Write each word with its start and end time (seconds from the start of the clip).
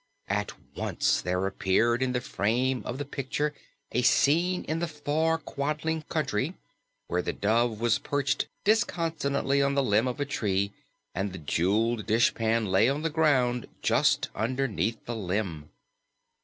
At 0.29 0.53
once 0.75 1.21
there 1.21 1.45
appeared 1.45 2.01
in 2.01 2.11
the 2.13 2.21
frame 2.21 2.81
of 2.85 2.97
the 2.97 3.05
Picture 3.05 3.53
a 3.91 4.01
scene 4.01 4.63
in 4.63 4.79
the 4.79 4.87
far 4.87 5.37
Quadling 5.37 6.01
Country, 6.09 6.55
where 7.05 7.21
the 7.21 7.33
Dove 7.33 7.79
was 7.79 7.99
perched 7.99 8.47
disconsolately 8.63 9.61
on 9.61 9.75
the 9.75 9.83
limb 9.83 10.07
of 10.07 10.19
a 10.19 10.25
tree 10.25 10.73
and 11.13 11.31
the 11.33 11.37
jeweled 11.37 12.07
dishpan 12.07 12.65
lay 12.65 12.89
on 12.89 13.03
the 13.03 13.11
ground 13.11 13.67
just 13.83 14.29
underneath 14.33 15.05
the 15.05 15.15
limb. 15.15 15.69